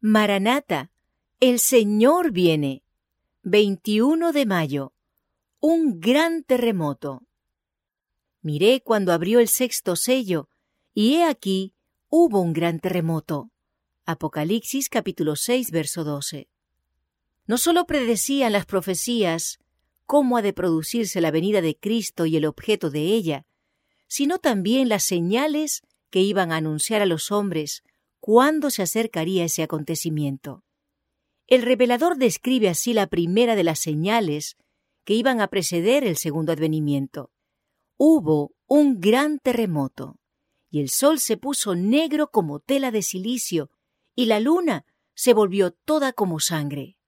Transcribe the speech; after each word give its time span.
Maranata, 0.00 0.92
el 1.40 1.58
Señor 1.58 2.30
viene. 2.30 2.84
21 3.42 4.30
de 4.30 4.46
mayo. 4.46 4.92
Un 5.58 5.98
gran 5.98 6.44
terremoto. 6.44 7.26
Miré 8.40 8.80
cuando 8.80 9.12
abrió 9.12 9.40
el 9.40 9.48
sexto 9.48 9.96
sello, 9.96 10.48
y 10.94 11.16
he 11.16 11.24
aquí 11.24 11.74
hubo 12.08 12.40
un 12.40 12.52
gran 12.52 12.78
terremoto. 12.78 13.50
Apocalipsis 14.06 14.88
capítulo 14.88 15.34
6, 15.34 15.72
verso 15.72 16.04
12. 16.04 16.48
No 17.48 17.58
sólo 17.58 17.84
predecían 17.84 18.52
las 18.52 18.66
profecías 18.66 19.58
cómo 20.06 20.36
ha 20.36 20.42
de 20.42 20.52
producirse 20.52 21.20
la 21.20 21.32
venida 21.32 21.60
de 21.60 21.76
Cristo 21.76 22.24
y 22.24 22.36
el 22.36 22.44
objeto 22.44 22.90
de 22.90 23.00
ella, 23.00 23.46
sino 24.06 24.38
también 24.38 24.88
las 24.88 25.02
señales 25.02 25.82
que 26.10 26.20
iban 26.20 26.52
a 26.52 26.56
anunciar 26.56 27.02
a 27.02 27.06
los 27.06 27.32
hombres 27.32 27.82
cuándo 28.28 28.68
se 28.68 28.82
acercaría 28.82 29.46
ese 29.46 29.62
acontecimiento. 29.62 30.62
El 31.46 31.62
revelador 31.62 32.18
describe 32.18 32.68
así 32.68 32.92
la 32.92 33.06
primera 33.06 33.56
de 33.56 33.64
las 33.64 33.78
señales 33.78 34.58
que 35.06 35.14
iban 35.14 35.40
a 35.40 35.48
preceder 35.48 36.04
el 36.04 36.18
segundo 36.18 36.52
advenimiento. 36.52 37.32
Hubo 37.96 38.54
un 38.66 39.00
gran 39.00 39.38
terremoto, 39.38 40.18
y 40.68 40.80
el 40.80 40.90
sol 40.90 41.20
se 41.20 41.38
puso 41.38 41.74
negro 41.74 42.30
como 42.30 42.60
tela 42.60 42.90
de 42.90 43.00
silicio, 43.00 43.70
y 44.14 44.26
la 44.26 44.40
luna 44.40 44.84
se 45.14 45.32
volvió 45.32 45.70
toda 45.70 46.12
como 46.12 46.38
sangre. 46.38 46.98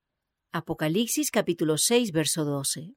Apocalipsis 0.53 1.31
capítulo 1.31 1.77
6, 1.77 2.13
verso 2.13 2.47
12. 2.47 2.95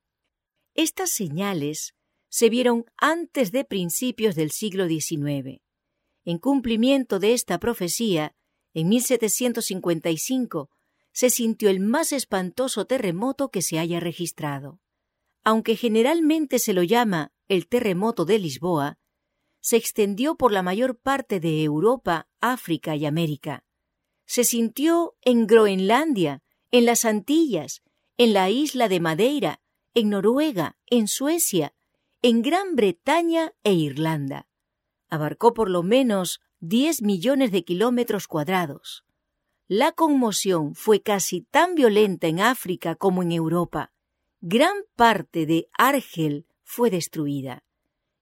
Estas 0.76 1.09
señales 1.09 1.94
se 2.30 2.50
vieron 2.50 2.86
antes 2.95 3.52
de 3.52 3.66
principios 3.66 4.34
del 4.36 4.52
siglo 4.52 4.88
XIX. 4.88 5.62
En 6.26 6.38
cumplimiento 6.38 7.20
de 7.20 7.34
esta 7.34 7.59
profecía, 7.59 8.36
en 8.73 8.90
1755 8.90 10.70
se 11.12 11.30
sintió 11.30 11.70
el 11.70 11.80
más 11.80 12.12
espantoso 12.12 12.86
terremoto 12.86 13.50
que 13.50 13.61
se 13.61 13.78
haya 13.78 14.00
registrado. 14.00 14.80
Aunque 15.44 15.75
generalmente 15.75 16.59
se 16.59 16.73
lo 16.73 16.81
llama 16.83 17.31
el 17.48 17.67
terremoto 17.67 18.25
de 18.25 18.39
Lisboa, 18.39 18.98
se 19.59 19.78
extendió 19.78 20.36
por 20.36 20.52
la 20.52 20.64
mayor 20.64 20.98
parte 20.98 21.39
de 21.39 21.64
Europa, 21.64 22.28
África 22.42 22.95
y 22.95 23.05
América. 23.05 23.64
Se 24.26 24.44
sintió 24.44 25.16
en 25.22 25.45
Groenlandia, 25.45 26.42
en 26.72 26.86
las 26.86 27.05
Antillas, 27.05 27.83
en 28.17 28.33
la 28.33 28.50
isla 28.50 28.89
de 28.89 29.00
Madeira, 29.00 29.61
en 29.94 30.09
Noruega, 30.09 30.78
en 30.88 31.08
Suecia, 31.08 31.73
en 32.22 32.42
Gran 32.42 32.76
Bretaña 32.76 33.53
e 33.64 33.73
Irlanda. 33.73 34.48
Abarcó 35.14 35.53
por 35.53 35.69
lo 35.69 35.83
menos 35.83 36.42
10 36.61 37.03
millones 37.03 37.52
de 37.52 37.64
kilómetros 37.64 38.28
cuadrados. 38.28 39.06
La 39.67 39.92
conmoción 39.92 40.73
fue 40.73 41.03
casi 41.03 41.42
tan 41.42 41.75
violenta 41.75 42.25
en 42.25 42.39
África 42.39 42.95
como 42.95 43.22
en 43.22 43.31
Europa. 43.31 43.92
Gran 44.42 44.73
parte 44.95 45.45
de 45.45 45.67
Argel 45.78 46.47
fue 46.64 46.89
destruida. 46.89 47.64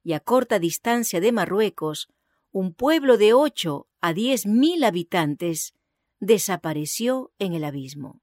Y 0.04 0.12
a 0.12 0.20
corta 0.20 0.60
distancia 0.60 1.22
de 1.22 1.32
Marruecos, 1.32 2.10
un 2.52 2.74
pueblo 2.74 3.18
de 3.18 3.32
8 3.34 3.88
a 4.02 4.12
10 4.12 4.48
mil 4.48 4.84
habitantes 4.84 5.74
desapareció 6.20 7.32
en 7.40 7.54
el 7.54 7.64
abismo. 7.64 8.22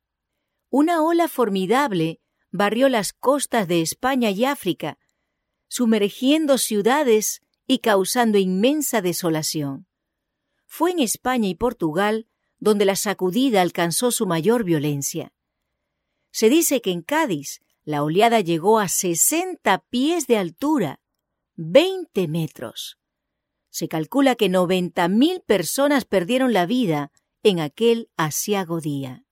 Una 0.68 1.02
ola 1.02 1.28
formidable 1.28 2.20
barrió 2.50 2.90
las 2.90 3.14
costas 3.14 3.66
de 3.66 3.80
España 3.80 4.28
y 4.28 4.44
África, 4.44 4.98
sumergiendo 5.68 6.58
ciudades 6.58 7.40
y 7.68 7.78
causando 7.78 8.38
inmensa 8.38 9.00
desolación. 9.02 9.86
Fue 10.66 10.90
en 10.90 10.98
España 10.98 11.48
y 11.48 11.54
Portugal 11.54 12.26
donde 12.58 12.84
la 12.84 12.96
sacudida 12.96 13.62
alcanzó 13.62 14.10
su 14.10 14.26
mayor 14.26 14.64
violencia. 14.64 15.32
Se 16.32 16.48
dice 16.48 16.80
que 16.80 16.90
en 16.90 17.02
Cádiz 17.02 17.60
la 17.84 18.02
oleada 18.02 18.40
llegó 18.40 18.80
a 18.80 18.88
60 18.88 19.78
pies 19.90 20.26
de 20.26 20.38
altura, 20.38 21.00
20 21.56 22.28
metros. 22.28 22.98
Se 23.70 23.88
calcula 23.88 24.34
que 24.34 24.50
90.000 24.50 25.44
personas 25.44 26.04
perdieron 26.04 26.52
la 26.52 26.66
vida 26.66 27.12
en 27.42 27.60
aquel 27.60 28.10
asiago 28.16 28.80
día. 28.80 29.24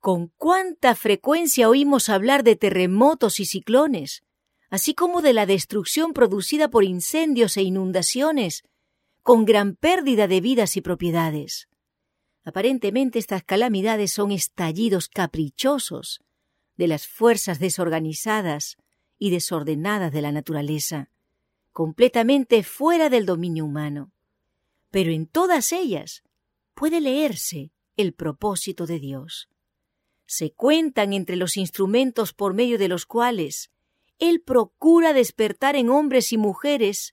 ¿Con 0.00 0.28
cuánta 0.36 0.94
frecuencia 0.94 1.68
oímos 1.68 2.08
hablar 2.08 2.44
de 2.44 2.56
terremotos 2.56 3.40
y 3.40 3.46
ciclones, 3.46 4.22
así 4.74 4.92
como 4.92 5.22
de 5.22 5.32
la 5.32 5.46
destrucción 5.46 6.12
producida 6.12 6.68
por 6.68 6.82
incendios 6.82 7.56
e 7.56 7.62
inundaciones, 7.62 8.64
con 9.22 9.44
gran 9.44 9.76
pérdida 9.76 10.26
de 10.26 10.40
vidas 10.40 10.76
y 10.76 10.80
propiedades? 10.80 11.68
Aparentemente 12.42 13.20
estas 13.20 13.44
calamidades 13.44 14.10
son 14.10 14.32
estallidos 14.32 15.08
caprichosos 15.08 16.24
de 16.76 16.88
las 16.88 17.06
fuerzas 17.06 17.60
desorganizadas 17.60 18.76
y 19.16 19.30
desordenadas 19.30 20.12
de 20.12 20.22
la 20.22 20.32
naturaleza, 20.32 21.08
completamente 21.70 22.64
fuera 22.64 23.10
del 23.10 23.26
dominio 23.26 23.66
humano. 23.66 24.10
Pero 24.90 25.12
en 25.12 25.28
todas 25.28 25.70
ellas 25.70 26.24
puede 26.74 27.00
leerse 27.00 27.70
el 27.96 28.12
propósito 28.12 28.86
de 28.86 28.98
Dios 28.98 29.48
se 30.26 30.52
cuentan 30.52 31.12
entre 31.12 31.36
los 31.36 31.56
instrumentos 31.56 32.32
por 32.32 32.54
medio 32.54 32.78
de 32.78 32.88
los 32.88 33.04
cuales 33.06 33.70
Él 34.18 34.42
procura 34.42 35.12
despertar 35.12 35.76
en 35.76 35.90
hombres 35.90 36.32
y 36.32 36.38
mujeres 36.38 37.12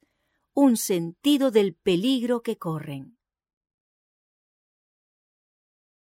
un 0.54 0.78
sentido 0.78 1.52
del 1.52 1.76
peligro 1.76 2.42
que 2.42 2.58
corren. 2.58 3.18